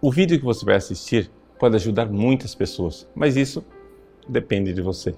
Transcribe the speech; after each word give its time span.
O 0.00 0.12
vídeo 0.12 0.38
que 0.38 0.44
você 0.44 0.62
vai 0.64 0.76
assistir 0.76 1.30
pode 1.58 1.74
ajudar 1.74 2.06
muitas 2.06 2.54
pessoas, 2.54 3.08
mas 3.14 3.34
isso 3.34 3.64
depende 4.28 4.74
de 4.74 4.82
você. 4.82 5.16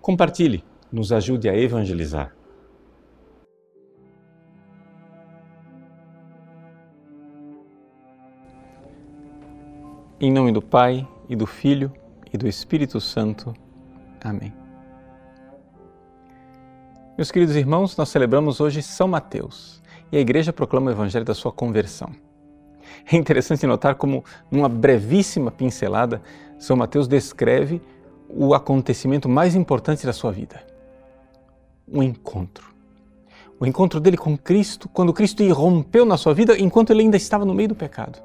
Compartilhe, 0.00 0.64
nos 0.90 1.12
ajude 1.12 1.48
a 1.48 1.56
evangelizar. 1.56 2.34
Em 10.20 10.32
nome 10.32 10.50
do 10.50 10.60
Pai 10.60 11.06
e 11.28 11.36
do 11.36 11.46
Filho 11.46 11.92
e 12.32 12.36
do 12.36 12.48
Espírito 12.48 13.00
Santo. 13.00 13.54
Amém. 14.20 14.52
Meus 17.16 17.30
queridos 17.30 17.54
irmãos, 17.54 17.96
nós 17.96 18.08
celebramos 18.08 18.60
hoje 18.60 18.82
São 18.82 19.06
Mateus 19.06 19.80
e 20.10 20.16
a 20.16 20.20
Igreja 20.20 20.52
proclama 20.52 20.90
o 20.90 20.94
Evangelho 20.94 21.24
da 21.24 21.34
sua 21.34 21.52
conversão. 21.52 22.31
É 23.10 23.16
interessante 23.16 23.66
notar 23.66 23.94
como, 23.94 24.24
numa 24.50 24.68
brevíssima 24.68 25.50
pincelada, 25.50 26.22
São 26.58 26.76
Mateus 26.76 27.08
descreve 27.08 27.80
o 28.28 28.54
acontecimento 28.54 29.28
mais 29.28 29.54
importante 29.54 30.06
da 30.06 30.12
sua 30.12 30.32
vida: 30.32 30.64
o 31.86 32.02
encontro. 32.02 32.72
O 33.60 33.66
encontro 33.66 34.00
dele 34.00 34.16
com 34.16 34.36
Cristo, 34.36 34.88
quando 34.88 35.12
Cristo 35.12 35.42
irrompeu 35.42 36.04
na 36.04 36.16
sua 36.16 36.34
vida 36.34 36.58
enquanto 36.58 36.90
ele 36.90 37.02
ainda 37.02 37.16
estava 37.16 37.44
no 37.44 37.54
meio 37.54 37.68
do 37.68 37.76
pecado. 37.76 38.18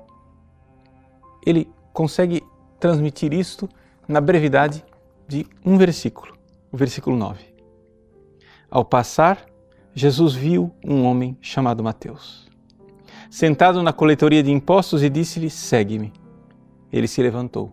Ele 1.46 1.70
consegue 1.94 2.44
transmitir 2.80 3.34
isto 3.34 3.70
na 4.08 4.20
brevidade 4.20 4.84
de 5.28 5.46
um 5.64 5.78
versículo, 5.78 6.34
o 6.72 6.78
versículo 6.78 7.16
9. 7.16 7.46
Ao 8.70 8.84
passar, 8.84 9.46
Jesus 9.94 10.34
viu 10.34 10.72
um 10.84 11.04
homem 11.06 11.38
chamado 11.42 11.84
Mateus, 11.84 12.47
sentado 13.30 13.82
na 13.84 13.94
coletoria 13.94 14.44
de 14.44 14.52
impostos 14.52 15.04
e 15.04 15.10
disse-lhe: 15.10 15.50
Segue-me. 15.50 16.14
Ele 16.92 17.08
se 17.08 17.22
levantou 17.22 17.72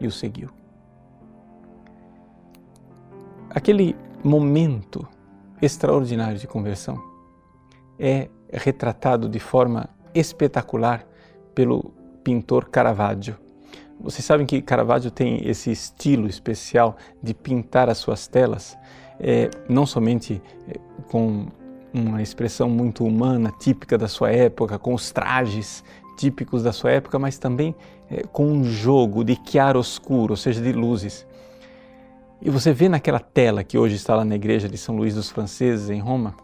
e 0.00 0.06
o 0.06 0.10
seguiu. 0.10 0.48
Aquele 3.50 3.96
momento 4.24 5.06
extraordinário 5.60 6.38
de 6.38 6.46
conversão 6.46 7.02
é 7.98 8.28
retratado 8.52 9.28
de 9.28 9.38
forma 9.38 9.88
espetacular 10.14 11.06
pelo 11.54 11.92
pintor 12.24 12.68
Caravaggio. 12.68 13.36
Vocês 14.00 14.24
sabem 14.24 14.46
que 14.46 14.62
Caravaggio 14.62 15.10
tem 15.10 15.46
esse 15.46 15.70
estilo 15.70 16.26
especial 16.26 16.96
de 17.22 17.34
pintar 17.34 17.90
as 17.90 17.98
suas 17.98 18.26
telas, 18.26 18.78
é, 19.18 19.50
não 19.68 19.84
somente 19.84 20.42
é, 20.66 20.78
com 21.10 21.48
uma 21.92 22.22
expressão 22.22 22.68
muito 22.68 23.04
humana, 23.04 23.52
típica 23.58 23.98
da 23.98 24.08
sua 24.08 24.30
época, 24.30 24.78
com 24.78 24.94
os 24.94 25.10
trajes 25.10 25.84
típicos 26.16 26.62
da 26.62 26.72
sua 26.72 26.92
época, 26.92 27.18
mas 27.18 27.38
também 27.38 27.74
é, 28.10 28.22
com 28.24 28.46
um 28.46 28.64
jogo 28.64 29.24
de 29.24 29.38
chiaro-oscuro, 29.44 30.34
ou 30.34 30.36
seja, 30.36 30.60
de 30.60 30.72
luzes. 30.72 31.26
E 32.42 32.50
você 32.50 32.72
vê 32.72 32.88
naquela 32.88 33.20
tela 33.20 33.64
que 33.64 33.78
hoje 33.78 33.96
está 33.96 34.14
lá 34.14 34.24
na 34.24 34.34
igreja 34.34 34.68
de 34.68 34.76
São 34.76 34.96
Luís 34.96 35.14
dos 35.14 35.30
Franceses, 35.30 35.90
em 35.90 36.00
Roma, 36.00 36.36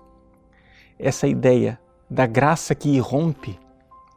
essa 0.98 1.27
ideia 1.27 1.78
da 2.08 2.27
graça 2.27 2.74
que 2.74 2.89
irrompe 2.89 3.58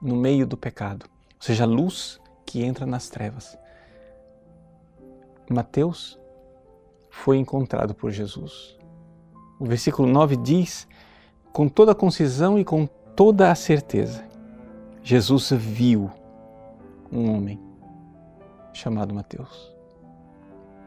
no 0.02 0.16
meio 0.16 0.47
do 0.47 0.55
pecado, 0.55 1.05
ou 1.09 1.41
seja, 1.41 1.63
a 1.63 1.67
luz 1.67 2.19
que 2.45 2.63
entra 2.63 2.85
nas 2.85 3.09
trevas. 3.09 3.57
Mateus 5.50 6.19
foi 7.09 7.38
encontrado 7.38 7.94
por 7.94 8.11
Jesus. 8.11 8.77
O 9.59 9.66
versículo 9.66 10.07
9 10.07 10.38
diz, 10.38 10.88
com 11.52 11.67
toda 11.67 11.92
a 11.92 11.95
concisão 11.95 12.58
e 12.59 12.64
com 12.64 12.88
toda 13.16 13.52
a 13.52 13.55
certeza, 13.55 14.23
Jesus 15.03 15.52
viu 15.52 16.09
um 17.11 17.36
homem 17.36 17.59
chamado 18.73 19.14
Mateus. 19.14 19.73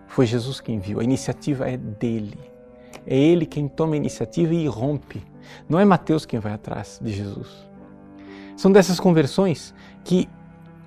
Foi 0.07 0.27
Jesus 0.27 0.61
quem 0.61 0.79
viu, 0.79 1.01
a 1.01 1.05
iniciativa 1.05 1.69
é 1.69 1.77
dele. 1.77 2.39
É 3.07 3.17
ele 3.17 3.47
quem 3.47 3.67
toma 3.67 3.95
a 3.95 3.97
iniciativa 3.97 4.55
e 4.55 4.67
rompe. 4.67 5.23
Não 5.69 5.79
é 5.79 5.85
Mateus 5.85 6.25
quem 6.25 6.39
vai 6.39 6.53
atrás 6.53 7.01
de 7.03 7.13
Jesus. 7.13 7.49
São 8.57 8.71
dessas 8.71 9.01
conversões 9.01 9.75
que 10.05 10.29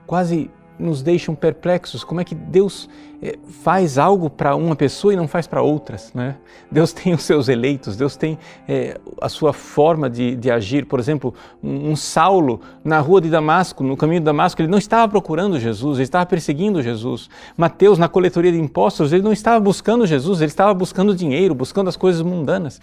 quase 0.05 0.49
nos 0.77 1.01
deixam 1.01 1.33
perplexos. 1.33 2.03
Como 2.03 2.19
é 2.19 2.23
que 2.23 2.35
Deus 2.35 2.89
eh, 3.21 3.37
faz 3.63 3.97
algo 3.97 4.29
para 4.29 4.55
uma 4.55 4.75
pessoa 4.75 5.13
e 5.13 5.17
não 5.17 5.27
faz 5.27 5.47
para 5.47 5.61
outras? 5.61 6.13
Né? 6.13 6.35
Deus 6.69 6.91
tem 6.93 7.13
os 7.13 7.23
seus 7.23 7.47
eleitos, 7.47 7.95
Deus 7.95 8.15
tem 8.15 8.37
é, 8.67 8.99
a 9.21 9.29
sua 9.29 9.53
forma 9.53 10.09
de, 10.09 10.35
de 10.35 10.51
agir. 10.51 10.85
Por 10.85 10.99
exemplo, 10.99 11.33
um, 11.63 11.91
um, 11.91 11.95
Saulo 11.95 12.61
na 12.83 12.99
rua 12.99 13.21
de 13.21 13.29
Damasco, 13.29 13.83
no 13.83 13.95
caminho 13.95 14.19
de 14.19 14.25
Damasco, 14.25 14.61
ele 14.61 14.69
não 14.69 14.77
estava 14.77 15.09
procurando 15.09 15.59
Jesus, 15.59 15.97
ele 15.97 16.03
estava 16.03 16.25
perseguindo 16.25 16.81
Jesus. 16.81 17.29
Mateus, 17.57 17.97
na 17.97 18.07
coletoria 18.07 18.51
de 18.51 18.59
impostos, 18.59 19.13
ele 19.13 19.23
não 19.23 19.33
estava 19.33 19.59
buscando 19.59 20.05
Jesus, 20.05 20.41
ele 20.41 20.51
estava 20.51 20.73
buscando 20.73 21.15
dinheiro, 21.15 21.55
buscando 21.55 21.87
as 21.87 21.97
coisas 21.97 22.21
mundanas. 22.21 22.79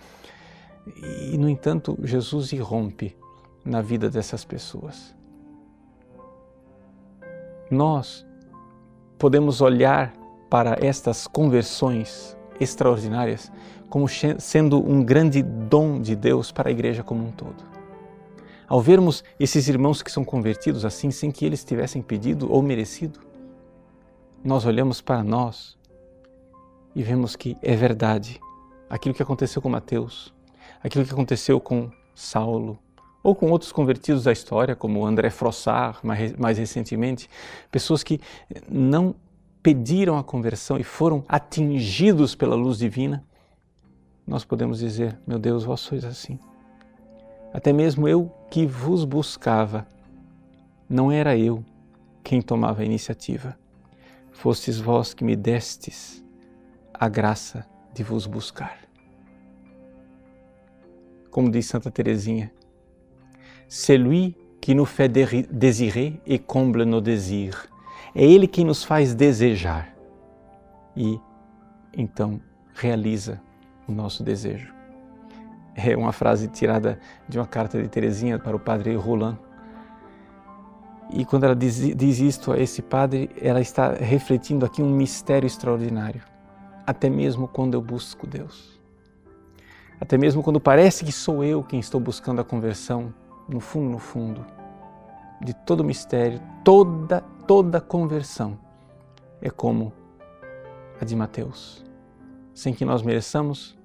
E, 1.31 1.39
no 1.39 1.49
entanto, 1.49 1.97
Jesus 2.03 2.53
irrompe 2.53 3.15
na 3.65 3.81
vida 3.81 4.11
dessas 4.11 4.45
pessoas 4.45 5.22
nós 7.72 8.27
podemos 9.19 9.60
olhar 9.60 10.12
para 10.50 10.77
estas 10.84 11.27
conversões 11.27 12.37
extraordinárias 12.60 13.50
como 13.88 14.06
sendo 14.38 14.78
um 14.78 15.05
grande 15.05 15.43
dom 15.43 16.00
de 16.00 16.16
Deus 16.16 16.50
para 16.50 16.69
a 16.69 16.72
igreja 16.72 17.03
como 17.03 17.25
um 17.25 17.31
todo. 17.31 17.62
Ao 18.66 18.81
vermos 18.81 19.22
esses 19.38 19.69
irmãos 19.69 20.03
que 20.03 20.11
são 20.11 20.25
convertidos 20.25 20.84
assim, 20.84 21.11
sem 21.11 21.31
que 21.31 21.44
eles 21.44 21.62
tivessem 21.62 22.00
pedido 22.00 22.50
ou 22.50 22.62
merecido, 22.62 23.21
nós 24.43 24.65
olhamos 24.65 25.00
para 25.00 25.22
nós 25.22 25.77
e 26.94 27.03
vemos 27.03 27.37
que 27.37 27.56
é 27.62 27.77
verdade 27.77 28.41
aquilo 28.88 29.15
que 29.15 29.22
aconteceu 29.22 29.61
com 29.61 29.69
Mateus, 29.69 30.34
aquilo 30.82 31.05
que 31.05 31.12
aconteceu 31.12 31.61
com 31.61 31.91
Saulo, 32.15 32.78
ou 33.22 33.34
com 33.34 33.50
outros 33.50 33.71
convertidos 33.71 34.25
da 34.25 34.33
história, 34.33 34.75
como 34.75 35.06
André 35.06 35.31
Frossard, 35.31 35.99
mais, 36.03 36.33
mais 36.37 36.59
recentemente, 36.59 37.28
pessoas 37.71 38.03
que 38.03 38.21
não 38.69 39.15
pediram 39.62 40.19
a 40.19 40.25
conversão 40.25 40.77
e 40.77 40.83
foram 40.83 41.25
atingidos 41.28 42.34
pela 42.34 42.56
luz 42.56 42.78
divina, 42.78 43.25
nós 44.27 44.44
podemos 44.44 44.81
dizer: 44.81 45.19
Meu 45.27 45.38
Deus, 45.38 45.65
vós 45.65 45.81
sois 45.81 46.05
assim. 46.05 46.38
Até 47.53 47.72
mesmo 47.72 48.09
eu 48.09 48.32
que 48.50 48.66
vos 48.66 49.05
buscava, 49.05 49.87
não 50.88 51.12
era 51.12 51.37
eu 51.37 51.65
quem 52.25 52.41
tomava 52.41 52.82
a 52.82 52.84
iniciativa, 52.84 53.56
fostes 54.32 54.78
vós 54.78 55.12
que 55.12 55.25
me 55.25 55.37
destes 55.37 56.25
a 56.94 57.09
graça 57.09 57.66
de 57.93 58.03
vos 58.03 58.27
buscar. 58.27 58.78
Como 61.31 61.50
diz 61.50 61.66
Santa 61.66 61.91
Teresinha, 61.91 62.53
c'est 63.72 63.97
lui 63.97 64.37
qui 64.60 64.75
nous 64.75 64.84
fait 64.84 65.09
désirer 65.09 66.21
et 66.27 66.38
comble 66.38 66.84
nos 66.84 67.00
désirs. 67.00 67.71
É 68.15 68.22
Ele 68.22 68.47
quem 68.47 68.66
nos 68.66 68.84
faz 68.84 69.15
desejar 69.15 69.88
e 70.94 71.19
então 71.97 72.38
realiza 72.75 73.41
o 73.88 73.93
nosso 73.93 74.22
desejo. 74.22 74.75
É 75.75 75.97
uma 75.97 76.12
frase 76.12 76.49
tirada 76.49 77.00
de 77.27 77.38
uma 77.38 77.47
carta 77.47 77.81
de 77.81 77.88
Teresinha 77.88 78.38
para 78.38 78.55
o 78.55 78.61
padre 78.61 78.94
Roland. 78.94 79.38
E 81.11 81.25
quando 81.25 81.44
ela 81.44 81.56
diz, 81.56 81.77
diz 81.97 82.19
isto 82.19 82.53
a 82.53 82.59
esse 82.59 82.82
padre, 82.82 83.31
ela 83.41 83.62
está 83.62 83.94
refletindo 83.94 84.66
aqui 84.66 84.82
um 84.82 84.91
mistério 84.91 85.47
extraordinário. 85.47 86.21
Até 86.87 87.09
mesmo 87.09 87.49
quando 87.49 87.72
eu 87.72 87.81
busco 87.81 88.27
Deus. 88.27 88.78
Até 89.99 90.19
mesmo 90.19 90.43
quando 90.43 90.61
parece 90.61 91.06
que 91.06 91.12
sou 91.12 91.43
eu 91.43 91.62
quem 91.62 91.81
estou 91.81 91.99
buscando 91.99 92.43
a 92.43 92.44
conversão, 92.44 93.15
no 93.53 93.61
fundo, 93.61 93.91
no 93.91 93.99
fundo, 93.99 94.45
de 95.41 95.53
todo 95.53 95.85
mistério, 95.85 96.41
toda, 96.65 97.21
toda 97.47 97.81
conversão 97.81 98.59
é 99.41 99.50
como 99.50 99.93
a 101.00 101.05
de 101.05 101.15
Mateus. 101.15 101.85
Sem 102.55 102.73
que 102.73 102.85
nós 102.85 103.03
mereçamos, 103.03 103.76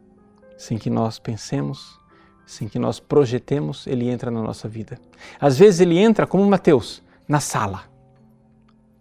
sem 0.58 0.78
que 0.78 0.90
nós 0.90 1.20
pensemos, 1.20 2.00
sem 2.46 2.68
que 2.68 2.80
nós 2.80 3.00
projetemos, 3.00 3.86
ele 3.88 4.10
entra 4.10 4.32
na 4.32 4.42
nossa 4.42 4.68
vida. 4.68 4.98
Às 5.40 5.58
vezes 5.58 5.82
ele 5.82 5.98
entra 5.98 6.26
como 6.26 6.46
Mateus, 6.46 7.04
na 7.28 7.40
sala, 7.40 7.84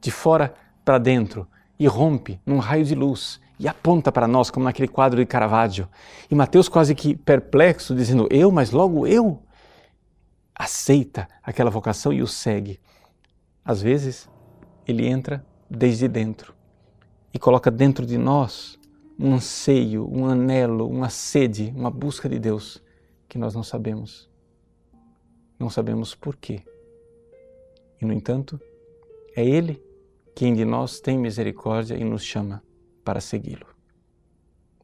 de 0.00 0.10
fora 0.10 0.54
para 0.84 0.98
dentro, 0.98 1.46
e 1.78 1.86
rompe 1.86 2.40
num 2.44 2.58
raio 2.58 2.84
de 2.84 2.94
luz 2.94 3.40
e 3.58 3.68
aponta 3.68 4.10
para 4.10 4.26
nós, 4.26 4.50
como 4.50 4.64
naquele 4.64 4.88
quadro 4.88 5.18
de 5.18 5.26
Caravaggio. 5.26 5.88
E 6.30 6.34
Mateus, 6.34 6.68
quase 6.68 6.94
que 6.94 7.14
perplexo, 7.14 7.94
dizendo: 7.94 8.26
Eu, 8.30 8.50
mas 8.50 8.70
logo 8.70 9.06
eu? 9.06 9.42
Aceita 10.58 11.28
aquela 11.42 11.70
vocação 11.70 12.12
e 12.12 12.22
o 12.22 12.26
segue. 12.26 12.80
Às 13.64 13.82
vezes, 13.82 14.28
ele 14.86 15.06
entra 15.06 15.44
desde 15.68 16.08
dentro 16.08 16.54
e 17.32 17.38
coloca 17.38 17.70
dentro 17.70 18.06
de 18.06 18.16
nós 18.16 18.78
um 19.18 19.34
anseio, 19.34 20.08
um 20.10 20.26
anelo, 20.26 20.88
uma 20.88 21.08
sede, 21.08 21.72
uma 21.76 21.90
busca 21.90 22.28
de 22.28 22.38
Deus 22.38 22.82
que 23.28 23.38
nós 23.38 23.54
não 23.54 23.62
sabemos. 23.62 24.30
Não 25.58 25.70
sabemos 25.70 26.14
por 26.14 26.36
quê. 26.36 26.62
E, 28.00 28.04
no 28.04 28.12
entanto, 28.12 28.60
É 29.34 29.44
Ele 29.44 29.82
quem 30.34 30.54
de 30.54 30.64
nós 30.64 30.98
tem 30.98 31.18
misericórdia 31.18 31.94
e 31.94 32.04
nos 32.04 32.22
chama 32.22 32.62
para 33.04 33.20
segui-lo. 33.20 33.66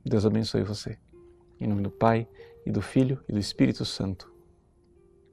Deus 0.04 0.26
abençoe 0.26 0.62
você. 0.62 0.98
Em 1.58 1.66
nome 1.66 1.82
do 1.82 1.90
Pai, 1.90 2.26
e 2.64 2.70
do 2.70 2.80
Filho 2.80 3.20
e 3.28 3.32
do 3.32 3.38
Espírito 3.38 3.84
Santo. 3.84 4.31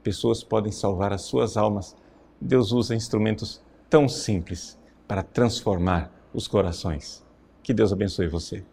pessoas 0.00 0.42
podem 0.42 0.72
salvar 0.72 1.12
as 1.12 1.22
suas 1.22 1.56
almas. 1.56 1.96
Deus 2.40 2.72
usa 2.72 2.94
instrumentos 2.94 3.60
tão 3.88 4.08
simples 4.08 4.78
para 5.06 5.22
transformar 5.22 6.10
os 6.32 6.48
corações. 6.48 7.24
Que 7.62 7.74
Deus 7.74 7.92
abençoe 7.92 8.28
você. 8.28 8.64